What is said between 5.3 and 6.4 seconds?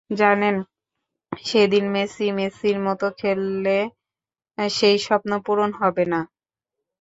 পূরণ হবে না।